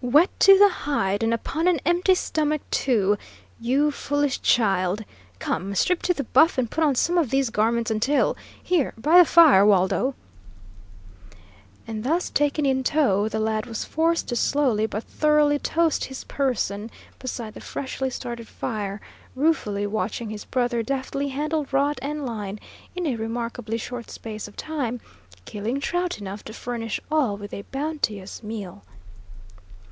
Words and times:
"Wet 0.00 0.28
to 0.40 0.58
the 0.58 0.68
hide, 0.68 1.22
and 1.22 1.32
upon 1.32 1.66
an 1.66 1.80
empty 1.86 2.14
stomach, 2.14 2.60
too! 2.70 3.16
You 3.58 3.90
foolish 3.90 4.42
child! 4.42 5.02
Come, 5.38 5.74
strip 5.74 6.02
to 6.02 6.12
the 6.12 6.24
buff, 6.24 6.58
and 6.58 6.70
put 6.70 6.84
on 6.84 6.94
some 6.94 7.16
of 7.16 7.30
these 7.30 7.48
garments 7.48 7.90
until 7.90 8.36
here 8.62 8.92
by 8.98 9.16
the 9.16 9.24
fire, 9.24 9.64
Waldo." 9.64 10.14
And 11.86 12.04
thus 12.04 12.28
taken 12.28 12.66
in 12.66 12.84
tow, 12.84 13.30
the 13.30 13.38
lad 13.38 13.64
was 13.64 13.86
forced 13.86 14.28
to 14.28 14.36
slowly 14.36 14.84
but 14.84 15.04
thoroughly 15.04 15.58
toast 15.58 16.04
his 16.04 16.24
person 16.24 16.90
beside 17.18 17.54
the 17.54 17.62
freshly 17.62 18.10
started 18.10 18.46
fire, 18.46 19.00
ruefully 19.34 19.86
watching 19.86 20.28
his 20.28 20.44
brother 20.44 20.82
deftly 20.82 21.28
handle 21.28 21.66
rod 21.72 21.98
and 22.02 22.26
line, 22.26 22.60
in 22.94 23.06
a 23.06 23.16
remarkably 23.16 23.78
short 23.78 24.10
space 24.10 24.46
of 24.48 24.54
time 24.54 25.00
killing 25.46 25.80
trout 25.80 26.18
enough 26.18 26.44
to 26.44 26.52
furnish 26.52 27.00
all 27.10 27.38
with 27.38 27.54
a 27.54 27.62
bounteous 27.72 28.42
meal. 28.42 28.82